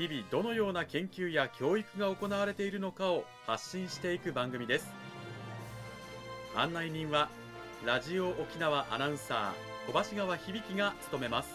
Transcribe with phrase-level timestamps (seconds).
[0.00, 4.90] 日々どのような研究や教育が行われているのかを発信していく番組です。
[6.56, 7.28] 案内人は
[7.84, 11.50] ラジオ沖縄アナウンサー小橋川響が務めます。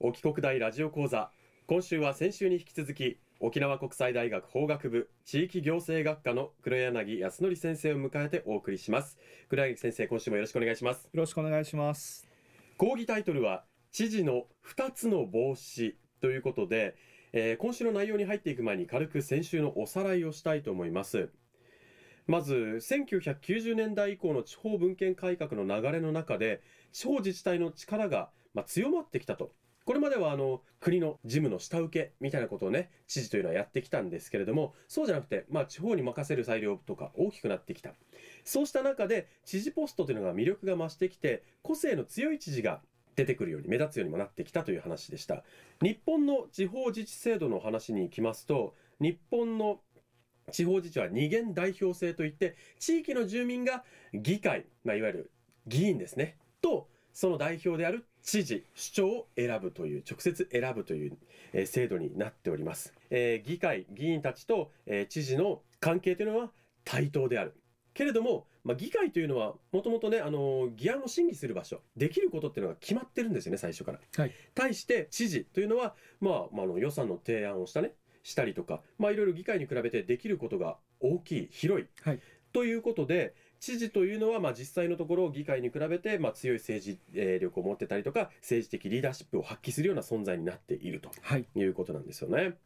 [0.00, 1.30] 沖国大ラジオ講座。
[1.68, 9.18] 今週は先週に引き続き沖縄国際大学法学部地域行政学科の黒柳康則先生を迎えてお送りします。
[9.48, 11.06] 黒柳先生今週もよろしくお願いします。
[11.06, 12.28] よろしくお願いします。
[12.78, 16.94] 講義タイトルは知事の2つの帽子ということで、
[17.32, 21.28] えー、今週の内容に入っていく前に軽く先週のおさらいをしたいと思います。
[22.28, 26.62] まず1990年代以降の地方分権改革の流れの中で
[26.92, 29.50] 地方自治体の力がまあ強まってきたと
[29.84, 37.94] これまではあの国の事務の下請けみたいなことをね、知事というのはやってきたんですけれども、そうじゃなくて、まあ地方に任せる裁量とか大きくなってきた。
[38.44, 42.80] そうした中で、知事ポストというのが魅力が増してきて、個性の強い知事が
[43.16, 45.44] 出てくるように目立つようにもなってきたという話でした。
[45.82, 49.80] 日本の地方自治制度の話に行きますと、日本の
[50.50, 55.30] 地方自治は二元代表制といって、地域の住民が議会、まあ、いわゆる
[55.66, 61.18] 議員ですね、とその代表である知事、首長を選ぶという、直接選ぶという、
[61.52, 62.94] えー、制度になっております。
[63.10, 66.52] えー、議会、議員たちと、えー、知事の関係というのは
[66.84, 67.54] 対等である。
[67.94, 74.00] けれども、まあ、議会というのは、もともとね、あの議案を審議する場所、できることっていうのが決まってるんですよね、最初から。
[74.16, 74.32] はい。
[74.54, 81.88] 対して、知事というのは、まあ、まあ、の予算の提案をしたね、したりとか、まあ、いろいろ議会に比べてできることが大きい、広い。
[82.02, 82.20] はい。
[82.52, 91.10] ということで、知事というのは、まあ、実際のところ議会に比べて、まあ、強い政治、え力を持ってたりとか、政治的リーダーシップを発揮するような存在になっていると
[91.54, 92.36] いうことなんですよね。
[92.36, 92.56] はい、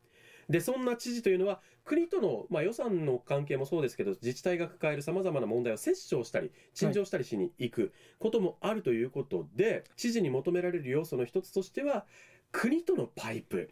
[0.49, 12.07] で、そんな知事というのは、国との、まあ、予算の関係もそうですけど、自治体が抱える様々な問題を折衝したり、陳情したりしに行くこともあるということで、はい、知事に求められる要素の一つとしては、
[12.53, 13.69] 国とのパイプ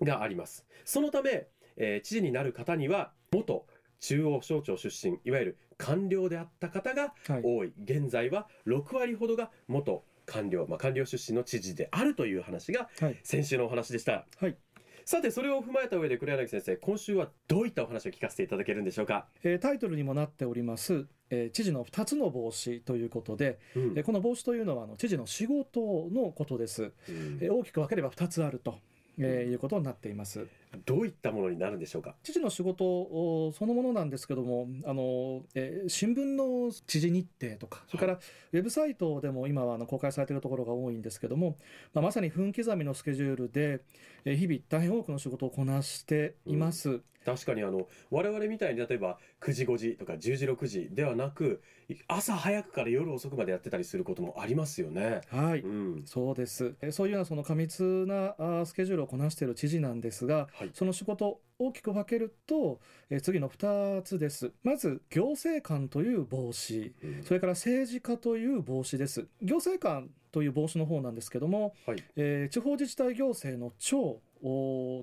[0.00, 0.64] があります。
[0.68, 3.66] はい、そのため、えー、知事になる方には、元
[4.02, 7.68] 中央省庁出身、いわゆる官僚であった方が多い。
[7.68, 12.88] はい、現在は6割ほどが元官僚、まあ、官僚出身の知事であるという話が
[13.22, 14.26] 先週のお話でした。
[14.38, 14.56] はい
[15.04, 19.26] さて、それを踏まえた上で黒柳先生、今週はどういったお話を聞かせていただけるんでしょうか？
[19.42, 26.92] えー、タイトルにもなっております、えー、知事の2つの帽子ということで、うん、えー、この帽子というのはあの知事の仕事のことです。
[27.08, 28.78] うん、え大きく分ければ2つあると。
[29.18, 30.46] えー、いうことになっています。
[30.84, 32.14] どういったものになるんでしょうか？
[32.22, 41.56] 知事の仕事そのものなんですけどもあの、えー、新聞の知事日程とかそれからウェブサイトでも今はあの公開されているところが多いんですけども、
[41.92, 43.82] まあ、まさに分刻みのスケジュールで、
[44.24, 46.88] えー、日々大変多くの仕事をこなしています。
[46.88, 51.62] うん確かにあの我々みたいに例えば9時5時とか10時6時ではなく
[52.08, 55.20] 朝早くから夜遅くまでやってたりすることもありますよね。
[55.30, 56.74] はい、うん、そうです。
[56.90, 58.34] そういうようなその過密な
[58.64, 62.80] スケジュールをこなしている知事なんですが、はい、その仕事大きく分けると、
[63.10, 64.52] え次の2つです。
[64.62, 69.26] まず行政官という帽子、うん、それから政治家という帽子です。
[69.40, 74.20] 行政官という帽子の方なんですけども、はい、えー、地方自治体行政の長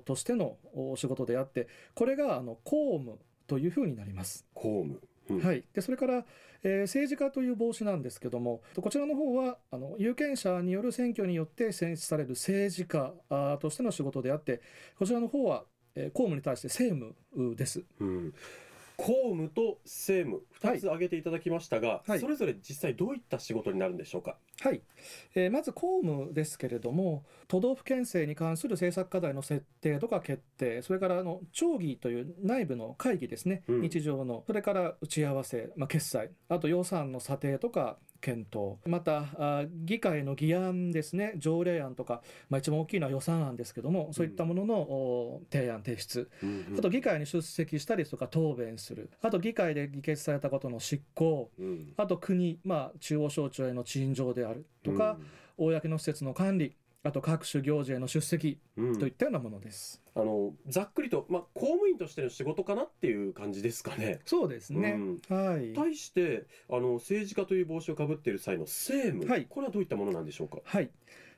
[0.06, 0.56] としての
[0.96, 4.46] 仕事であってこれがあの公務というふうになります。
[4.54, 6.24] 公務うん、はい、でそれから、
[6.62, 13.12] えー、政治家という帽子なんですけどもこちらの方はあの有権者による選挙によって選出される政治家
[13.60, 14.60] としての仕事であって
[14.98, 15.64] こちらの方は、
[15.94, 17.82] えー、公務に対して政務です。
[18.00, 18.34] うん
[19.00, 24.36] 公務と政務2つ挙げていただきましたが、はい、それぞれ実際どういった仕事になるんでしょうか？
[24.60, 24.82] はい、
[25.34, 34.44] えー、まず公務ですけれども都道府県政に関する政策課題の設定とか決定それからあの町議という内部の会議ですね、うん、日常の。
[34.46, 38.76] それから打ち合わせ、まあ、決裁あと予算の査定とか検討。
[38.86, 49.10] また議会の議案ですね条例案とか、まあ、一番大きいのは予算案ですけどもそういったものの提案提出、うんうん、あと議会に出席したりとか答弁する。
[49.22, 55.16] あと議会で議決されたことの執行、うん、あと国、まあ、中央省庁への陳情であるとか、
[55.58, 60.02] うん、公の施設の管理あと各種行事への出席うんといったようなものです。
[60.14, 64.20] あのざっくりと、まあ、公務員としての仕事かなっていう感じですかね。
[64.26, 64.98] そうですね。
[65.28, 65.72] はい。
[65.72, 70.58] 対してあの政治家という帽子をかぶっている際の政務、はいこれはどういったものなんでしょうか？
[70.64, 70.90] はい。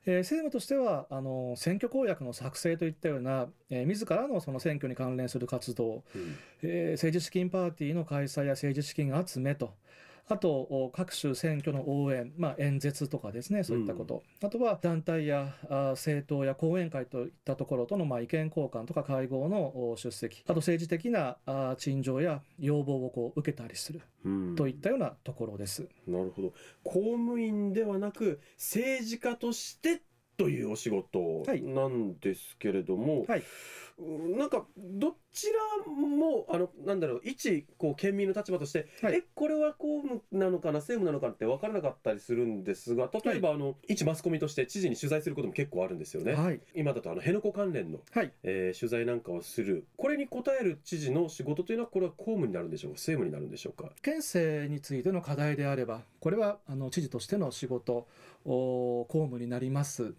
[0.04, 9.74] えー政務としてはあの選挙公約の作成といったような、えー自らのその選挙に関連する活動、うんえー政治資金パーティーの開催や政治資金集めと。
[10.28, 24.00] あとお各種選挙の応援、まあ、演説とかですね、そういったこと、あとは団体やあ政党や講演会といったところとのまあ意見交換とか会合のお出席、あと政治的なあ陳情や要望をこう受けたりする。
[24.24, 24.56] うん。
[24.56, 25.88] といったようなところです。
[26.06, 26.52] なるほど。
[26.84, 30.02] 公務員ではなく政治家として
[30.36, 31.62] というお仕事はい。
[31.62, 33.42] なんですけれども、はい。
[33.98, 34.02] う
[34.34, 39.14] んなんかどちらもあのなんだろう一こう県民の立場として、はい。
[39.14, 46.34] えこれは公務なのかな政務なのかって分からなかったりするんですが例えば、あの一マスコミとして知事に取材することも結構あるんですよね。
[46.34, 48.32] はい、今だとあの辺野古関連の、はい。
[48.42, 49.86] えー取材なんかをする。
[49.96, 52.94] これに応える知事の仕事というのはこれは公務になるんでしょうか？
[52.96, 53.90] 政務になるんでしょうか？
[54.02, 58.06] 県政についての課題であれば、これはあの知事としての仕事、
[58.44, 60.14] お公務になります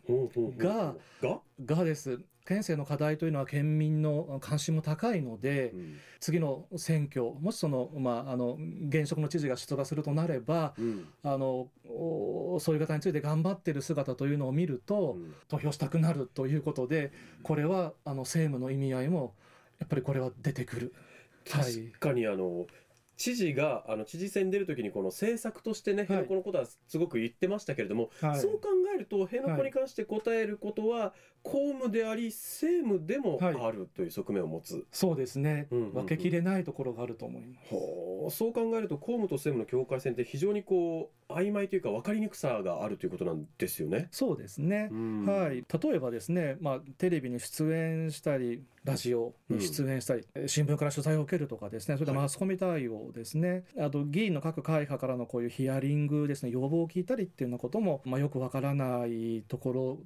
[0.57, 5.97] がが、がです、県政の課題というのは県民の関心も高いので、うん。
[6.19, 8.57] 次の選挙、もしその、まあ、あの
[8.87, 11.07] 現職の知事が出馬するとなれば、うん。
[11.23, 15.33] あのおそういう方について頑張っている姿というのを見ると、うん。
[15.47, 17.11] 投票したくなるということで、
[17.43, 19.35] これはあの政務の意味合いも、
[19.79, 20.81] やっぱりこれは出てくる。
[20.87, 21.03] はい
[21.43, 22.67] 確かにあの
[23.17, 28.39] 知事があの知事選に出るときにこの政策としてね辺野古のことはすごく言ってましたけれども、はい。
[28.39, 31.13] そう考えると辺野古に関して答えることは
[31.43, 33.55] 公務であり政務でもはい。
[33.59, 35.93] あるという側面を持つ、そうですね、うんうんうん。
[35.93, 37.59] 分けきれないところがあると思いま
[38.29, 38.37] す。
[38.37, 44.07] そう考えると公務と政務の境界線って非常にこう曖昧というか分かりにくさがあるということなんですよね。
[44.11, 44.89] そうですね。
[44.91, 59.97] うんはい、例えばですね、まあ、テレビに出演したり、ラジオに出演したり、えー新聞から取材を受けるとかですね、それからはいマスコミ対応ですね、あと議員の各会派からのこういうヒアリングですね、要望を聞いたりっていうようなことも、まあ、よくわからないところ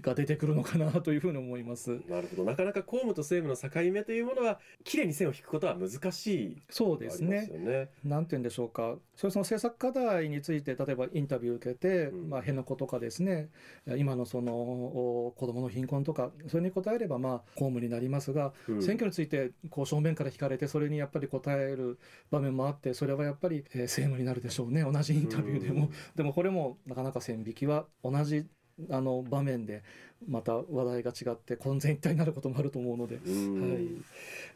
[0.00, 2.00] が出てくるのかなというふうに思います。
[2.08, 7.90] なるほどなかなか公務と政務の境目というものはきれいに線を引くことは難しいそうですね。
[8.02, 12.30] なんて言うんでしょうか、それその政策課題について、例えばインタビューを受けて、うん。
[12.30, 13.50] まあ、辺野古とかですね、
[13.96, 18.82] 今のそのお子どもの貧困とか、それに答えれば、まあ、公務になりますが、うん。
[18.82, 21.98] 選挙についてこう正面から聞かれて、それにやっぱり答える
[22.30, 25.90] 場面もあって、それはやっぱり、えー政務になるでしょうね、同じインタビューでも。
[26.14, 28.46] でもこれもなかなか線引きは同じ
[28.90, 29.82] あの場面で
[30.28, 33.16] また話題が違って混然一体になることもあると思うので。
[33.16, 33.60] うん。
[33.60, 33.88] はい。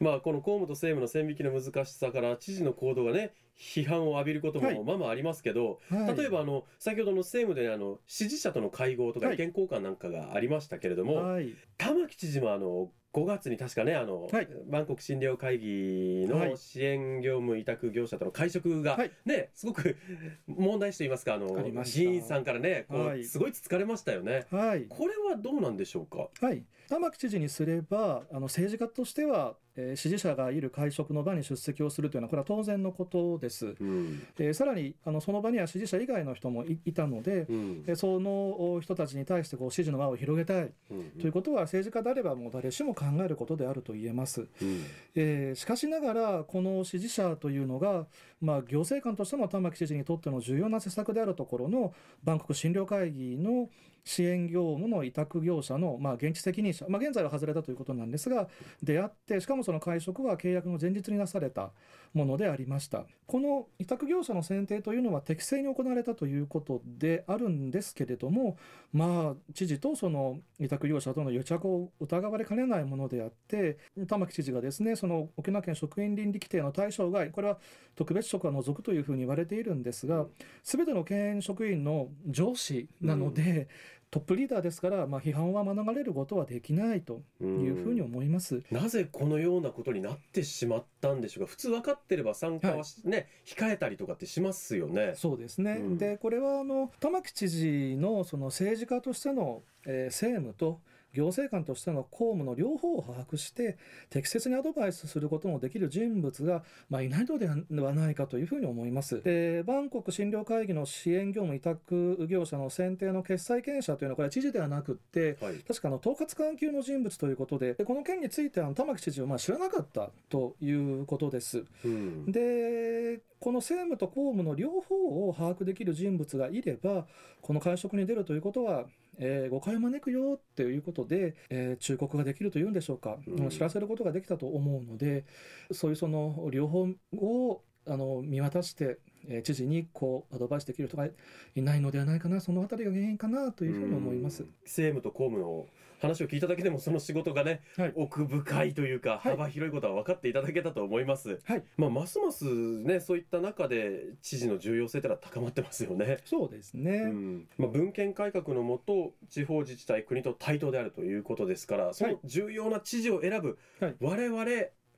[0.01, 4.75] まあこの公務と政務の線引きの難しさから知事の行動がね批判を浴びることはい。
[4.75, 6.17] もまあまあありますけど、はい。
[6.17, 9.35] 例えばあの先ほどの政務であの支持者との会合とかはい。
[9.37, 11.55] 意見交換なんかがありましたけれども、はい。
[11.79, 14.49] 玉城知事もあの5月に確かねあの、はい。
[14.67, 16.57] バンコク診療会議のはい。
[16.59, 19.11] 支援業務委託業者との会食が、はい。
[19.25, 19.97] ねすごく
[20.47, 21.47] 問題視といいますかあの
[21.83, 23.25] 議員さんからねこう、はい。
[23.25, 24.45] すごいつつかれましたよね。
[24.51, 24.85] はい。
[24.87, 26.29] これはどうなんでしょうか？
[26.47, 33.75] はい、玉城知事にすれば、あの政治家としては、えー支持者がいる会食の場に出席をするというのは、これは当然のことです。
[33.79, 44.43] うんえーさらにあのその場には支持者以外の人もいいたので、うんえーそのお人たちに対してこう支持の輪を広げたいうんということは、政治家であればもう誰しも考えることであると言えます。
[44.43, 44.83] うん
[45.15, 48.07] えーしかしながら、この支持者というのが、
[48.41, 53.69] まあ、行政官としても玉城知事にとっての重要な施策であるところの、バンコク診療会議の
[54.05, 58.49] 支援業務の委託業者の、まあ、現地責任者、まあ、現在は外れたということなんですが、
[58.83, 61.73] 出会って、しかもその会食は契約の前日になされた。
[62.17, 63.05] ものでありました。
[63.27, 68.57] この委託業者の選定というのは適正に行われたということであるんですけれども、
[68.93, 77.59] まあ、知事とその委託業者との癒着を疑われかねないものであって、玉城知事がですね、その沖縄県職員倫理規定の対象外、これは
[77.95, 80.27] 特別職は除くというふうに言われているんですが、
[80.63, 83.69] すべての県職員の上司なので、
[84.11, 88.63] トップリーダーですから、まあ、批判は免れることはできないというふうに思います。
[88.71, 91.51] なぜこのようなことになってしまったんでしょうか？
[91.51, 95.15] 普通分かってれば参加はしね、控えたりとかってしますよね。
[95.17, 95.99] そうですね、うん。
[95.99, 100.81] でこれはあの玉城知事のその政治家としての、えー政務と
[101.17, 103.79] 行政官としての公務の両方を把握して
[104.11, 107.49] 適切にアドバイスすることのできる人物が、まあ、いないので
[107.81, 109.23] はないかというふうに思います。
[109.23, 115.55] でバンコク診療会議の支援業務委託業者の選定の決裁権者というのはこれは知事ではなくってはい。
[115.67, 121.65] 確かあの統括官級の人物ということででこの件については玉城知事はまあ知らなかったということです。
[121.85, 122.31] うん。
[122.31, 127.07] でこの政務と公務の両方を把握できる人物がいれば
[127.43, 128.87] この会食に出るということは
[129.19, 133.49] えー誤解を招くよっていうことで、えー忠告ができるというんでしょうか、うん。
[133.51, 135.25] 知らせることができたと思うので
[135.73, 136.87] そういうその両方
[137.19, 141.07] をあの見渡して、えー知事にこうアドバイスできる人が
[141.55, 144.43] いないのではないかなそのあたりが原因かなというふうに思います。
[144.43, 144.51] うん。
[144.65, 145.67] 政務と公務の
[146.01, 147.93] 話を聞いただけでもその仕事がね、はい。
[147.97, 149.33] 奥深いというかはい。
[149.33, 151.65] 幅広いことは分かっていただけたと思います、はい。
[151.77, 157.49] まあ、ますますねそういった中で知事の重要性というのは高まってますよね、そうですね、うん。
[157.59, 163.97] まあ、文献改革のもと地方自治体国と対等であるということですからその重要な知事を選ぶはい。
[164.01, 164.45] 我々、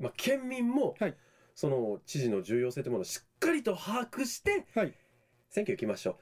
[0.00, 1.14] まあ、県民も、はい。
[1.54, 4.94] その知事の重要性というものをしっかりと把握して、はい。
[5.50, 6.18] 選挙行きましょ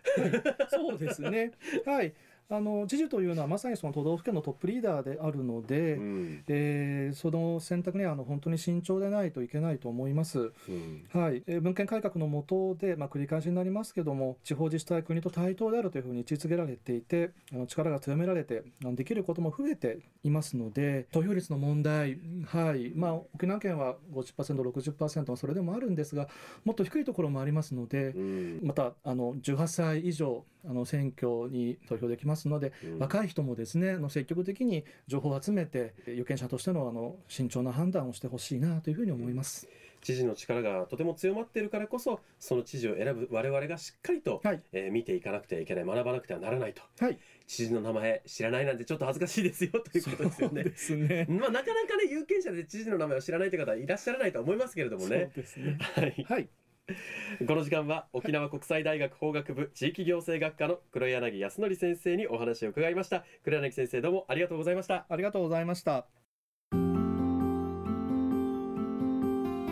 [0.71, 1.51] そうですね。
[1.85, 2.15] はい。
[2.49, 6.01] あの知事というのはまさにその都道府県のトップリーダーであるので、う。
[6.01, 6.45] うん。
[6.49, 10.53] えーその選択にはあの本当に慎重でないといけないと思います。
[10.69, 11.07] うん。
[11.13, 22.93] はい、えー文献改革の下で、まあ、繰り返しになりますけども、地方自治体、国と対等であるというふうに位置づけられていて、あの力が強められて、あのできることも増えていますので、投票率の問題、はい。
[22.95, 26.29] まあ、沖縄県は50%、60%、それでもあるんですが、
[26.65, 28.61] もっと低いところもありますので、うん。
[28.63, 39.69] またあの18歳以上あの選挙に投票できますので、うん若い人もですねあの積極的に情報を集めて有権者としてのあの慎重な判断をしてほしいなというふうに思います。
[40.03, 51.27] 知事の力がとても強まっているからこそその知事を選ぶ我々がしっかりと、はいえー見ていかなくてはいけない学ばなくてはならないとはい、知事の名前知らないなんてちょっと恥ずかしいですよということですよね。
[51.27, 51.27] ね。
[51.29, 55.31] まあ、なかなかね有権者で知事の名前を知らないという方はいらっしゃらないと思いますけれどもね。
[55.35, 55.77] そうですね。
[55.81, 56.49] はい、はい、
[57.49, 63.25] この時間は沖縄国際大学法学部地域行政学科の黒柳康則先生にお話を伺いました。
[63.43, 65.05] 黒柳先生どうもありがとうございました。
[65.09, 66.07] ありがとうございました。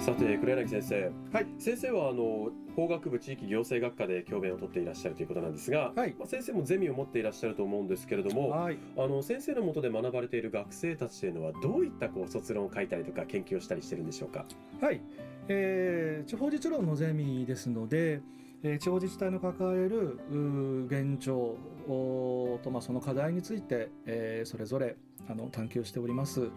[0.00, 1.46] さて黒柳先生、はい。
[1.58, 6.16] 先生はあの法学部地域行政学科で教鞭をとっていらっしゃるということなんですが、はい。
[6.18, 14.44] まあ、先生もゼミを持っていらっしゃると思うんですけれどもはい、あの先生の下で学ばれている学生たちというのはどういったこう卒論を書いたりとか研究をしたりしてるんでしょうか？
[14.80, 15.00] はい、
[15.48, 18.22] えー地方自治論のゼミですので、
[18.62, 20.18] えー地方自治体の抱える
[20.86, 21.56] 現状
[22.62, 24.96] と、まあ、その課題について、えーそれぞれ
[25.26, 26.50] あの探求しております。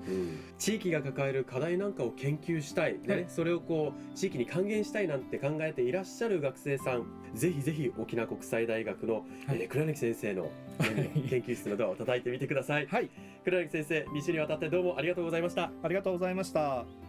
[0.57, 3.25] 地域が抱える課題なんかを研究したい、ねはい。
[3.29, 9.25] それをこう地域に還元したいなんて考えていらっしゃる学生さんぜひぜひ沖縄国際大学の、はい。
[9.51, 12.87] えー黒柳先生の研究室のドアを叩いてみてください。
[12.87, 13.09] はい、
[13.43, 15.71] 黒柳先生2週にわたってどうもありがとうございました。
[15.81, 17.06] ありがとうございました。